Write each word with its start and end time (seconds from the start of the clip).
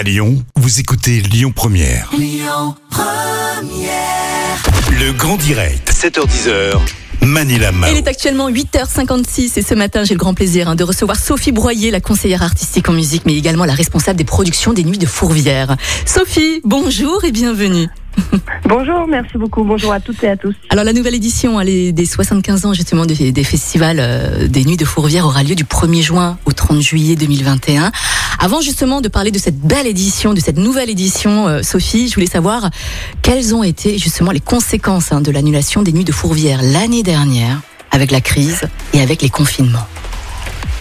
À 0.00 0.02
Lyon, 0.02 0.42
vous 0.56 0.80
écoutez 0.80 1.20
Lyon 1.20 1.52
Première. 1.54 2.10
Le 4.98 5.12
grand 5.12 5.36
direct, 5.36 5.92
7h10h. 5.92 6.78
Manila 7.20 7.70
Mao. 7.70 7.90
Il 7.90 7.98
est 7.98 8.08
actuellement 8.08 8.48
8h56 8.48 9.58
et 9.58 9.62
ce 9.62 9.74
matin, 9.74 10.04
j'ai 10.04 10.14
le 10.14 10.18
grand 10.18 10.32
plaisir 10.32 10.70
hein, 10.70 10.74
de 10.74 10.84
recevoir 10.84 11.18
Sophie 11.18 11.52
Broyer, 11.52 11.90
la 11.90 12.00
conseillère 12.00 12.42
artistique 12.42 12.88
en 12.88 12.94
musique, 12.94 13.24
mais 13.26 13.36
également 13.36 13.66
la 13.66 13.74
responsable 13.74 14.16
des 14.16 14.24
productions 14.24 14.72
des 14.72 14.84
Nuits 14.84 14.96
de 14.96 15.04
Fourvière. 15.04 15.76
Sophie, 16.06 16.62
bonjour 16.64 17.22
et 17.26 17.30
bienvenue. 17.30 17.90
Bonjour, 18.64 19.06
merci 19.08 19.36
beaucoup. 19.36 19.64
Bonjour 19.64 19.92
à 19.92 20.00
toutes 20.00 20.22
et 20.22 20.28
à 20.28 20.36
tous. 20.36 20.54
Alors 20.70 20.84
la 20.84 20.92
nouvelle 20.92 21.14
édition 21.14 21.60
des 21.60 22.06
75 22.06 22.66
ans 22.66 22.72
justement 22.72 23.06
des, 23.06 23.32
des 23.32 23.44
festivals 23.44 23.98
euh, 24.00 24.48
des 24.48 24.64
Nuits 24.64 24.76
de 24.76 24.84
Fourvière 24.84 25.26
aura 25.26 25.42
lieu 25.42 25.54
du 25.54 25.64
1er 25.64 26.02
juin 26.02 26.38
au 26.46 26.52
30 26.52 26.80
juillet 26.80 27.16
2021. 27.16 27.90
Avant 28.38 28.60
justement 28.60 29.00
de 29.00 29.08
parler 29.08 29.30
de 29.30 29.38
cette 29.38 29.58
belle 29.58 29.86
édition, 29.86 30.34
de 30.34 30.40
cette 30.40 30.58
nouvelle 30.58 30.90
édition, 30.90 31.48
euh, 31.48 31.62
Sophie, 31.62 32.08
je 32.08 32.14
voulais 32.14 32.26
savoir 32.26 32.70
quelles 33.22 33.54
ont 33.54 33.62
été 33.64 33.98
justement 33.98 34.30
les 34.30 34.40
conséquences 34.40 35.12
hein, 35.12 35.20
de 35.20 35.30
l'annulation 35.30 35.82
des 35.82 35.92
Nuits 35.92 36.04
de 36.04 36.12
Fourvière 36.12 36.60
l'année 36.62 37.02
dernière 37.02 37.60
avec 37.90 38.10
la 38.10 38.20
crise 38.20 38.62
et 38.92 39.00
avec 39.00 39.22
les 39.22 39.30
confinements. 39.30 39.86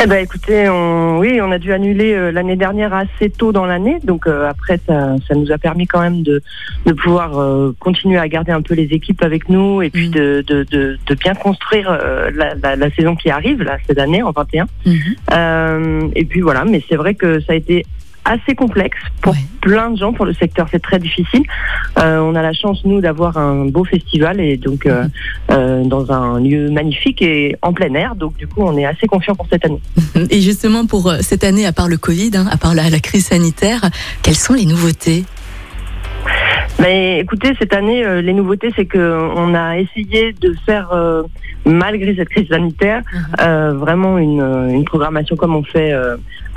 Eh 0.01 0.07
ben, 0.07 0.23
écoutez, 0.23 0.69
on, 0.69 1.19
oui, 1.19 1.41
on 1.41 1.51
a 1.51 1.57
dû 1.57 1.73
annuler 1.73 2.13
euh, 2.13 2.31
l'année 2.31 2.55
dernière 2.55 2.93
assez 2.93 3.29
tôt 3.29 3.51
dans 3.51 3.65
l'année, 3.65 3.97
donc 4.01 4.27
euh, 4.27 4.47
après 4.49 4.79
ça, 4.87 5.15
ça 5.27 5.35
nous 5.35 5.51
a 5.51 5.57
permis 5.57 5.87
quand 5.87 5.99
même 5.99 6.23
de, 6.23 6.41
de 6.85 6.93
pouvoir 6.93 7.37
euh, 7.37 7.75
continuer 7.79 8.17
à 8.17 8.29
garder 8.29 8.53
un 8.53 8.61
peu 8.61 8.75
les 8.75 8.85
équipes 8.93 9.21
avec 9.23 9.49
nous 9.49 9.81
et 9.81 9.89
puis 9.89 10.07
Mhm. 10.07 10.13
de, 10.13 10.43
de, 10.47 10.63
de, 10.71 10.97
de 11.05 11.15
bien 11.15 11.33
construire 11.35 11.89
euh, 11.91 12.31
la, 12.33 12.53
la, 12.55 12.77
la 12.77 12.89
saison 12.91 13.17
qui 13.17 13.29
arrive 13.29 13.61
là 13.61 13.77
cette 13.87 13.99
année 13.99 14.23
en 14.23 14.31
21. 14.31 14.67
Euh, 15.33 16.07
et 16.15 16.23
puis 16.23 16.39
voilà, 16.39 16.63
mais 16.63 16.81
c'est 16.87 16.95
vrai 16.95 17.13
que 17.13 17.41
ça 17.41 17.51
a 17.51 17.55
été 17.55 17.85
assez 18.25 18.55
complexe 18.55 18.97
pour 19.21 19.33
Ouais. 19.33 19.39
plein 19.61 19.91
de 19.91 19.97
gens, 19.97 20.13
pour 20.13 20.25
le 20.25 20.33
secteur, 20.33 20.67
c'est 20.71 20.81
très 20.81 20.99
difficile. 20.99 21.43
Euh, 21.99 22.19
on 22.19 22.35
a 22.35 22.41
la 22.41 22.53
chance 22.53 22.83
nous 22.85 23.01
d'avoir 23.01 23.37
un 23.37 23.65
beau 23.65 23.83
festival 23.83 24.39
et 24.39 24.57
donc 24.57 24.85
euh, 24.85 25.05
euh, 25.51 25.83
dans 25.83 26.11
un 26.11 26.39
lieu 26.39 26.69
magnifique 26.69 27.21
et 27.21 27.55
en 27.61 27.73
plein 27.73 27.93
air, 27.93 28.15
donc 28.15 28.37
du 28.37 28.47
coup 28.47 28.61
on 28.63 28.77
est 28.77 28.85
assez 28.85 29.07
confiant 29.07 29.35
pour 29.35 29.47
cette 29.51 29.65
année. 29.65 29.81
Et 30.29 30.41
justement 30.41 30.85
pour 30.85 31.11
cette 31.21 31.43
année, 31.43 31.65
à 31.65 31.71
part 31.71 31.87
le 31.87 31.97
Covid, 31.97 32.31
hein, 32.35 32.47
à 32.51 32.57
part 32.57 32.75
la, 32.75 32.89
la 32.89 32.99
crise 32.99 33.25
sanitaire, 33.27 33.81
quelles 34.21 34.35
sont 34.35 34.53
les 34.53 34.65
nouveautés? 34.65 35.23
Mais 36.79 37.19
écoutez, 37.19 37.53
cette 37.59 37.73
année, 37.73 38.05
euh, 38.05 38.21
les 38.21 38.33
nouveautés, 38.33 38.71
c'est 38.75 38.85
que 38.85 39.29
on 39.35 39.53
a 39.53 39.77
essayé 39.79 40.33
de 40.33 40.55
faire, 40.65 40.91
euh, 40.93 41.23
malgré 41.65 42.15
cette 42.15 42.29
crise 42.29 42.47
sanitaire, 42.47 43.01
euh, 43.41 43.73
vraiment 43.73 44.17
une, 44.17 44.41
une 44.69 44.85
programmation 44.85 45.35
comme 45.35 45.55
on 45.55 45.63
fait 45.63 45.93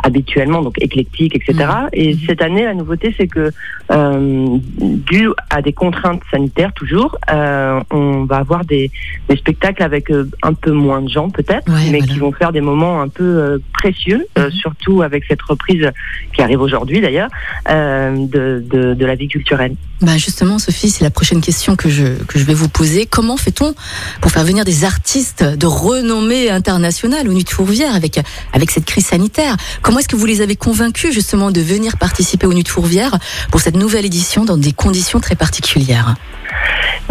habituellement, 0.03 0.63
donc 0.63 0.75
éclectique, 0.81 1.35
etc. 1.37 1.69
Et 1.93 2.15
Mhm. 2.15 2.21
cette 2.27 2.43
année, 2.43 2.65
la 2.65 2.75
nouveauté, 2.75 3.15
c'est 3.17 3.27
que, 3.29 3.51
euh, 3.91 4.59
dû 4.81 5.29
à 5.51 5.63
des 5.63 5.73
contraintes 5.73 6.23
sanitaires 6.31 6.73
toujours, 6.75 7.17
euh, 7.31 7.81
on 7.91 8.25
va 8.25 8.37
avoir 8.37 8.65
des, 8.65 8.91
des 9.29 9.37
spectacles 9.37 9.83
avec 9.83 10.11
euh, 10.11 10.29
un 10.43 10.55
peu 10.55 10.73
moins 10.73 11.03
de 11.03 11.09
gens 11.09 11.31
peut-être, 11.31 11.69
Ouais, 11.71 11.91
mais 11.91 11.99
voilà. 11.99 12.13
qui 12.13 12.19
vont 12.19 12.33
faire 12.33 12.53
des 12.53 12.61
moments 12.61 13.01
un 13.01 13.09
peu 13.09 13.25
euh, 13.25 13.59
précieux, 13.73 14.27
Mhm. 14.39 14.51
surtout 14.53 15.03
avec 15.03 15.25
cette 15.29 15.43
reprise 15.43 15.91
qui 16.35 16.43
arrive 16.43 16.61
aujourd'hui 16.61 17.01
d'ailleurs, 17.01 17.29
de, 17.69 18.63
de, 18.69 18.95
de 18.95 19.07
la 19.07 19.15
vie 19.15 19.29
culturelle. 19.29 19.75
Bah 20.01 20.17
justement, 20.19 20.59
Sophie, 20.59 20.91
c'est 20.91 21.05
la 21.05 21.11
prochaine 21.11 21.41
question 21.41 21.77
que 21.77 21.89
je, 21.89 22.05
que 22.27 22.39
je 22.39 22.45
vais 22.45 22.55
vous 22.55 22.69
poser. 22.69 23.07
Comment 23.07 23.37
fait-on 23.37 23.73
pour 24.21 24.31
faire 24.33 24.45
venir 24.45 24.65
des 24.65 24.85
artistes 24.85 25.45
de 25.45 25.67
renommée 25.67 26.51
internationale 26.51 27.29
aux 27.29 27.33
Nuits 27.33 27.45
de 27.45 27.49
Fourvière 27.51 27.95
avec, 27.95 28.19
avec 28.53 28.71
cette 28.73 28.85
crise 28.85 29.07
sanitaire? 29.07 29.57
Comment 29.81 29.92
est-ce 29.99 30.09
que 30.09 30.17
vous 30.17 30.27
les 30.27 30.41
avez 30.41 30.57
convaincus 30.57 31.13
justement 31.13 31.51
de 31.51 31.61
venir 31.61 31.97
participer 31.99 32.47
aux 32.47 32.53
Nuits 32.55 32.63
de 32.63 32.69
Fourvière 32.69 33.19
pour 33.51 33.61
cette 33.61 33.77
nouvelle 33.77 34.05
édition 34.07 34.45
dans 34.45 34.57
des 34.57 34.73
conditions 34.73 35.21
très 35.21 35.35
particulières? 35.37 36.15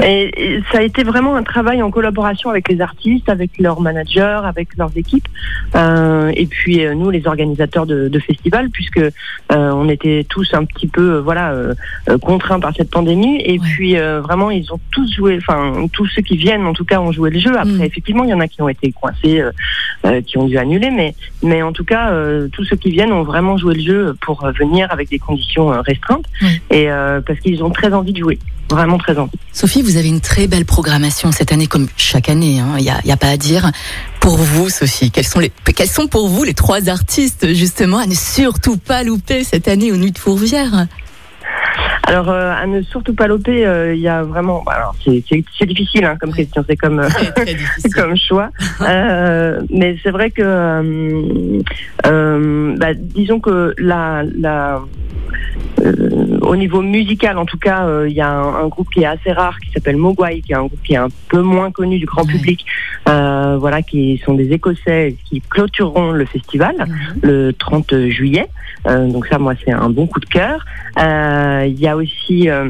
Et, 0.04 0.62
ça 0.72 0.80
a 0.80 0.82
été 0.82 1.04
vraiment 1.04 1.36
un 1.36 1.44
travail 1.44 1.82
en 1.82 1.92
collaboration 1.92 2.50
avec 2.50 2.70
les 2.70 2.82
artistes, 2.82 3.30
avec 3.30 3.52
leurs 3.60 3.82
managers, 3.82 4.40
avec 4.44 4.70
leurs 4.78 4.92
équipes, 4.96 5.28
euh, 5.76 6.32
et 6.36 6.46
puis 6.48 6.86
euh, 6.86 6.96
nous, 6.96 7.10
les 7.10 7.28
organisateurs 7.28 7.86
de, 7.86 8.08
de 8.08 8.20
festivals, 8.20 8.70
puisque 8.70 8.98
euh, 8.98 9.12
on 9.50 9.90
était 9.90 10.26
tous 10.30 10.54
un 10.54 10.64
petit 10.66 10.88
peu, 10.88 11.18
voilà, 11.18 11.54
contraints 12.22 12.60
par 12.60 12.74
cette 12.76 12.90
pandémie. 12.90 13.42
Et 13.44 13.52
Ouais. 13.52 13.60
puis 13.60 13.96
vraiment, 13.96 14.50
ils 14.50 14.72
ont 14.72 14.80
tous 14.92 15.12
joué, 15.14 15.38
enfin 15.38 15.88
tous 15.92 16.08
ceux 16.08 16.22
qui 16.22 16.38
viennent, 16.38 16.66
en 16.66 16.74
tout 16.74 16.86
cas, 16.86 17.00
ont 17.00 17.12
joué 17.12 17.30
le 17.30 17.40
jeu. 17.40 17.52
Après, 17.58 17.72
Mm. 17.72 17.82
effectivement, 17.84 18.24
il 18.24 18.30
y 18.30 18.34
en 18.34 18.40
a 18.40 18.48
qui 18.48 18.62
ont 18.62 18.70
été 18.70 18.92
coincés, 18.92 19.44
euh, 20.06 20.22
qui 20.22 20.38
ont 20.38 20.46
dû 20.46 20.58
annuler, 20.58 20.90
mais 20.92 21.16
mais 21.44 21.62
en 21.62 21.72
tout 21.72 21.84
cas, 21.86 22.12
euh, 22.12 22.48
tous 22.52 22.64
ceux 22.66 22.76
qui 22.76 22.92
viennent 22.92 23.12
ont 23.12 23.24
vraiment 23.24 23.58
joué 23.58 23.76
le 23.76 23.82
jeu 23.84 24.16
pour 24.22 24.44
euh, 24.44 24.52
venir 24.52 24.88
avec 24.92 25.10
des 25.10 25.20
conditions 25.20 25.72
euh, 25.72 25.82
restreintes, 25.82 26.26
et 26.70 26.90
euh, 26.90 27.22
parce 27.22 27.40
qu'ils 27.40 27.64
ont 27.64 27.70
très 27.70 27.94
envie 27.94 28.14
de 28.14 28.20
jouer, 28.20 28.40
vraiment 28.70 28.98
très 28.98 29.18
envie. 29.18 29.32
Sophie, 29.52 29.82
vous 29.82 29.98
avez 29.98 30.08
une 30.10 30.22
très 30.22 30.48
belle 30.48 30.66
programmation 30.66 31.32
cette 31.32 31.52
année, 31.52 31.68
comme 31.68 31.88
chaque 31.98 32.30
année. 32.30 32.60
hein. 32.60 32.76
Il 32.78 32.84
n'y 32.84 32.90
a, 32.90 33.00
a 33.14 33.18
pas 33.18 33.30
à 33.30 33.38
dire. 33.38 33.72
Pour 34.20 34.38
vous, 34.38 34.70
Sophie, 34.70 35.10
quels 35.10 35.26
sont, 35.26 35.40
les, 35.40 35.52
quels 35.76 35.88
sont 35.88 36.08
pour 36.08 36.28
vous 36.30 36.44
les 36.44 36.54
trois 36.54 36.90
artistes 36.90 37.54
justement 37.54 37.98
à 37.98 38.06
ne 38.06 38.14
surtout 38.14 38.78
pas 38.78 39.04
louper 39.04 39.44
cette 39.44 39.68
année 39.68 39.92
aux 39.92 39.98
Nuits 39.98 40.12
de 40.12 40.20
Fourvière? 40.20 40.86
Alors, 42.12 42.30
euh, 42.30 42.52
à 42.54 42.68
ne 42.68 42.82
surtout 42.82 43.14
pas 43.16 43.26
loper, 43.28 43.66
euh, 43.66 43.94
il 43.96 44.02
y 44.02 44.08
a 44.10 44.22
vraiment. 44.24 44.62
bah, 44.66 44.74
alors, 44.76 44.94
c'est 45.02 45.24
c'est- 45.30 45.46
c'est 45.58 45.66
difficile 45.66 46.04
hein, 46.04 46.18
comme 46.20 46.34
question, 46.34 46.62
c'est 46.68 46.76
comme. 46.76 47.00
euh, 47.00 47.08
comme 47.96 48.18
choix. 48.18 48.50
Mais 49.70 49.96
c'est 50.04 50.12
vrai 50.12 50.30
que, 50.30 51.62
bah, 52.04 52.94
disons 52.96 53.40
que 53.40 53.74
la, 53.78 54.24
la, 54.38 54.82
au 56.42 56.56
niveau 56.56 56.82
musical, 56.82 57.38
en 57.38 57.46
tout 57.46 57.58
cas, 57.58 57.86
euh, 57.86 58.10
il 58.10 58.16
y 58.16 58.22
a 58.22 58.30
un, 58.30 58.64
un 58.64 58.68
groupe 58.68 58.90
qui 58.90 59.02
est 59.02 59.06
assez 59.06 59.32
rare 59.32 59.60
qui 59.60 59.72
s'appelle 59.72 59.98
Mogwai, 59.98 60.42
qui 60.42 60.52
est 60.52 60.56
un 60.56 60.66
groupe 60.66 60.82
qui 60.84 60.94
est 60.94 60.98
un 60.98 61.10
peu 61.30 61.42
moins 61.42 61.72
connu 61.72 62.00
du 62.00 62.06
grand 62.06 62.26
public, 62.26 62.66
euh, 63.08 63.58
voilà, 63.60 63.82
qui 63.82 64.22
sont 64.26 64.34
des 64.34 64.52
Écossais 64.52 65.16
qui 65.26 65.42
clôtureront 65.42 66.12
le 66.12 66.26
festival 66.26 66.76
Mhm. 66.80 67.20
le 67.24 67.52
30 67.54 68.08
juillet. 68.10 68.48
Euh, 68.88 69.08
donc 69.08 69.28
ça, 69.28 69.38
moi, 69.38 69.54
c'est 69.64 69.72
un 69.72 69.90
bon 69.90 70.08
coup 70.08 70.20
de 70.20 70.26
cœur. 70.26 70.66
Euh, 71.00 71.66
Il 71.68 71.80
y 71.80 71.88
a 71.88 71.96
aussi 71.96 72.50
euh, 72.50 72.70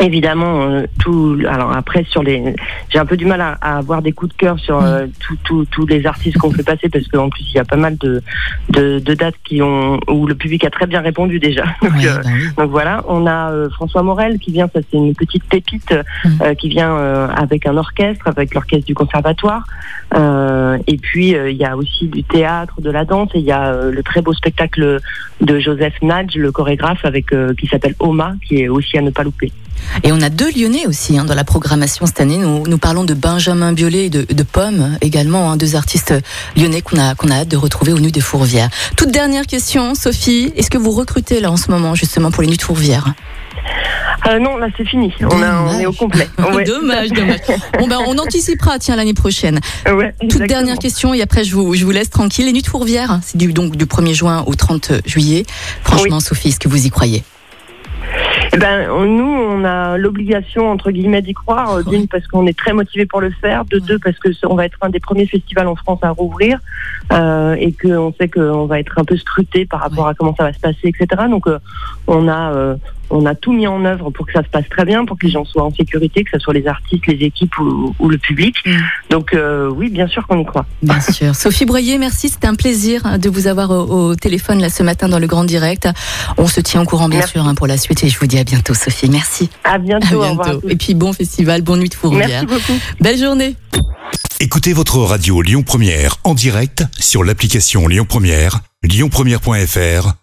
évidemment 0.00 0.62
euh, 0.62 0.82
tout. 0.98 1.38
Alors 1.48 1.72
après, 1.76 2.04
sur 2.08 2.22
les, 2.22 2.54
j'ai 2.88 2.98
un 2.98 3.06
peu 3.06 3.16
du 3.16 3.26
mal 3.26 3.40
à, 3.40 3.52
à 3.60 3.78
avoir 3.78 4.02
des 4.02 4.12
coups 4.12 4.32
de 4.32 4.36
cœur 4.38 4.58
sur 4.58 4.82
euh, 4.82 5.06
tout- 5.20 5.36
tout- 5.44 5.64
tous 5.70 5.86
les 5.86 6.06
artistes 6.06 6.38
qu'on 6.38 6.50
fait 6.50 6.62
passer 6.64 6.88
parce 6.88 7.06
qu'en 7.08 7.28
plus 7.28 7.44
il 7.50 7.54
y 7.56 7.58
a 7.58 7.64
pas 7.64 7.76
mal 7.76 7.96
de, 7.98 8.22
de, 8.70 8.98
de 8.98 9.14
dates 9.14 9.34
qui 9.44 9.62
ont 9.62 10.00
où 10.08 10.26
le 10.26 10.34
public 10.34 10.64
a 10.64 10.70
très 10.70 10.86
bien 10.86 11.00
répondu 11.00 11.38
déjà. 11.38 11.64
Donc, 11.82 11.92
euh, 12.04 12.16
bah 12.16 12.20
oui. 12.26 12.48
donc 12.56 12.70
voilà, 12.70 13.04
on 13.08 13.26
a 13.26 13.50
euh, 13.52 13.68
François 13.70 14.02
Morel 14.02 14.38
qui 14.38 14.52
vient, 14.52 14.68
ça 14.72 14.80
c'est 14.90 14.96
une 14.96 15.14
petite 15.14 15.44
pépite 15.44 15.94
euh, 16.42 16.54
qui 16.54 16.68
vient 16.68 16.92
euh, 16.96 17.28
avec 17.28 17.66
un 17.66 17.76
orchestre, 17.76 18.26
avec 18.28 18.54
l'orchestre 18.54 18.86
du 18.86 18.94
conservatoire. 18.94 19.64
Euh, 20.16 20.78
et 20.86 20.96
puis 20.96 21.34
euh, 21.34 21.50
il 21.50 21.56
y 21.56 21.64
a 21.64 21.76
aussi 21.76 22.08
du 22.08 22.24
théâtre, 22.24 22.80
de 22.80 22.90
la 22.90 23.04
danse, 23.04 23.30
et 23.34 23.38
il 23.38 23.44
y 23.44 23.52
a 23.52 23.72
euh, 23.72 23.90
le 23.92 24.02
très 24.02 24.22
beau 24.22 24.32
spectacle 24.32 24.98
de 25.40 25.58
Joseph 25.58 25.94
Nadj, 26.02 26.36
le 26.36 26.50
chorégraphe, 26.52 27.04
avec 27.04 27.32
euh, 27.32 27.54
qui 27.54 27.66
s'appelle 27.66 27.94
Oma, 28.00 28.34
qui 28.46 28.62
est 28.62 28.68
aussi 28.68 28.98
à 28.98 29.02
ne 29.02 29.10
pas 29.10 29.22
louper. 29.22 29.52
Et 30.04 30.12
on 30.12 30.20
a 30.20 30.28
deux 30.30 30.50
Lyonnais 30.50 30.86
aussi 30.86 31.18
hein, 31.18 31.24
dans 31.24 31.34
la 31.34 31.44
programmation 31.44 32.06
cette 32.06 32.20
année. 32.20 32.38
Nous, 32.38 32.66
nous 32.66 32.78
parlons 32.78 33.04
de 33.04 33.14
Benjamin 33.14 33.72
Biolay 33.72 34.06
et 34.06 34.10
de, 34.10 34.22
de 34.32 34.42
Pomme 34.42 34.96
également, 35.00 35.50
hein, 35.50 35.56
deux 35.56 35.76
artistes 35.76 36.14
lyonnais 36.56 36.80
qu'on 36.82 36.98
a, 36.98 37.14
qu'on 37.14 37.28
a 37.30 37.34
hâte 37.40 37.48
de 37.48 37.56
retrouver 37.56 37.92
aux 37.92 37.98
Nuits 37.98 38.12
de 38.12 38.20
Fourvière. 38.20 38.68
Toute 38.96 39.10
dernière 39.10 39.46
question, 39.46 39.94
Sophie, 39.94 40.52
est-ce 40.56 40.70
que 40.70 40.78
vous 40.78 40.90
recrutez 40.92 41.40
là 41.40 41.50
en 41.50 41.56
ce 41.56 41.70
moment 41.70 41.94
justement 41.94 42.30
pour 42.30 42.42
les 42.42 42.48
Nuits 42.48 42.56
de 42.56 42.62
Fourvière 42.62 43.12
Euh, 44.28 44.38
non, 44.38 44.56
là 44.56 44.68
c'est 44.76 44.86
fini, 44.86 45.12
on, 45.20 45.42
a, 45.42 45.62
on 45.62 45.78
est 45.78 45.86
au 45.86 45.92
complet. 45.92 46.28
Ouais. 46.38 46.64
Dommage, 46.64 47.10
dommage. 47.10 47.38
Bon 47.78 47.86
ben 47.86 47.98
on 48.06 48.18
anticipera 48.18 48.78
tiens 48.78 48.96
l'année 48.96 49.14
prochaine. 49.14 49.60
Ouais, 49.86 50.14
Toute 50.28 50.42
dernière 50.42 50.78
question 50.78 51.14
et 51.14 51.22
après 51.22 51.44
je 51.44 51.54
vous, 51.54 51.74
je 51.74 51.84
vous 51.84 51.90
laisse 51.90 52.10
tranquille. 52.10 52.46
Les 52.46 52.52
Nuits 52.52 52.62
de 52.62 52.66
Fourvière, 52.66 53.20
c'est 53.22 53.36
du, 53.36 53.52
donc 53.52 53.76
du 53.76 53.86
1er 53.86 54.14
juin 54.14 54.44
au 54.46 54.54
30 54.54 54.92
juillet. 55.06 55.44
Franchement 55.84 56.20
Sophie, 56.20 56.48
est-ce 56.48 56.58
que 56.58 56.68
vous 56.68 56.86
y 56.86 56.90
croyez? 56.90 57.22
Eh 58.52 58.56
ben, 58.56 58.88
nous, 59.06 59.24
on 59.32 59.64
a 59.64 59.96
l'obligation, 59.96 60.70
entre 60.70 60.90
guillemets, 60.90 61.22
d'y 61.22 61.34
croire. 61.34 61.76
euh, 61.76 61.82
D'une, 61.84 62.08
parce 62.08 62.26
qu'on 62.26 62.46
est 62.46 62.58
très 62.58 62.72
motivé 62.72 63.06
pour 63.06 63.20
le 63.20 63.30
faire. 63.30 63.64
De 63.64 63.78
deux, 63.78 63.98
parce 64.00 64.18
que 64.18 64.32
c'est- 64.32 64.46
on 64.46 64.56
va 64.56 64.66
être 64.66 64.76
un 64.80 64.88
des 64.90 64.98
premiers 64.98 65.26
festivals 65.26 65.68
en 65.68 65.76
France 65.76 66.00
à 66.02 66.10
rouvrir. 66.10 66.58
euh, 67.12 67.54
et 67.58 67.72
qu'on 67.72 68.12
sait 68.20 68.28
qu'on 68.28 68.66
va 68.66 68.78
être 68.78 68.96
un 68.98 69.04
peu 69.04 69.16
scruté 69.16 69.64
par 69.66 69.80
rapport 69.80 70.06
à 70.06 70.14
comment 70.14 70.34
ça 70.36 70.44
va 70.44 70.52
se 70.52 70.60
passer, 70.60 70.88
etc. 70.88 71.22
Donc, 71.28 71.46
euh, 71.48 71.58
on 72.06 72.28
a... 72.28 72.52
euh, 72.52 72.76
on 73.10 73.26
a 73.26 73.34
tout 73.34 73.52
mis 73.52 73.66
en 73.66 73.84
œuvre 73.84 74.10
pour 74.10 74.26
que 74.26 74.32
ça 74.32 74.42
se 74.42 74.48
passe 74.48 74.68
très 74.70 74.84
bien, 74.84 75.04
pour 75.04 75.18
que 75.18 75.26
les 75.26 75.32
gens 75.32 75.44
soient 75.44 75.64
en 75.64 75.72
sécurité, 75.74 76.24
que 76.24 76.30
ce 76.32 76.38
soit 76.38 76.54
les 76.54 76.66
artistes, 76.66 77.06
les 77.06 77.24
équipes 77.26 77.56
ou, 77.58 77.94
ou 77.98 78.08
le 78.08 78.18
public. 78.18 78.56
Mm. 78.64 78.76
Donc 79.10 79.34
euh, 79.34 79.68
oui, 79.70 79.90
bien 79.90 80.06
sûr 80.06 80.26
qu'on 80.26 80.40
y 80.40 80.44
croit. 80.44 80.66
Bien 80.82 81.00
sûr. 81.00 81.34
Sophie 81.34 81.64
Broyer, 81.64 81.98
merci. 81.98 82.28
C'était 82.28 82.46
un 82.46 82.54
plaisir 82.54 83.02
hein, 83.04 83.18
de 83.18 83.28
vous 83.28 83.46
avoir 83.46 83.70
au, 83.70 84.10
au 84.10 84.14
téléphone 84.14 84.60
là 84.60 84.68
ce 84.68 84.82
matin 84.82 85.08
dans 85.08 85.18
le 85.18 85.26
Grand 85.26 85.44
Direct. 85.44 85.88
On 86.38 86.46
se 86.46 86.60
tient 86.60 86.82
au 86.82 86.84
courant 86.86 87.08
bien 87.08 87.18
Merci. 87.18 87.32
sûr 87.32 87.46
hein, 87.46 87.54
pour 87.54 87.66
la 87.66 87.76
suite 87.76 88.02
et 88.04 88.08
je 88.08 88.18
vous 88.18 88.26
dis 88.26 88.38
à 88.38 88.44
bientôt 88.44 88.74
Sophie. 88.74 89.10
Merci. 89.10 89.50
À 89.64 89.72
À 89.74 89.78
bientôt. 89.78 90.16
au 90.16 90.28
revoir 90.28 90.40
à 90.48 90.50
bientôt. 90.52 90.68
Et 90.68 90.76
puis 90.76 90.94
bon 90.94 91.12
festival, 91.12 91.62
bonne 91.62 91.80
nuit 91.80 91.88
de 91.88 91.94
Fourvière. 91.94 92.28
Merci 92.28 92.46
beaucoup. 92.46 92.78
Belle 93.00 93.18
journée. 93.18 93.56
Écoutez 94.40 94.72
votre 94.72 94.98
radio 94.98 95.42
Lyon 95.42 95.62
Première 95.62 96.16
en 96.24 96.34
direct 96.34 96.84
sur 96.98 97.24
l'application 97.24 97.86
Lyon 97.88 98.06
Première, 98.08 98.60
lyonpremière.fr 98.82 100.19